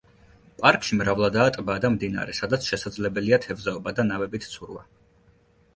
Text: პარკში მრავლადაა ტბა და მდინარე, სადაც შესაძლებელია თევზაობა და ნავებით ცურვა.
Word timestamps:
პარკში 0.61 0.95
მრავლადაა 1.01 1.51
ტბა 1.57 1.75
და 1.83 1.91
მდინარე, 1.97 2.33
სადაც 2.39 2.71
შესაძლებელია 2.73 3.41
თევზაობა 3.47 3.95
და 4.01 4.09
ნავებით 4.13 4.51
ცურვა. 4.57 4.85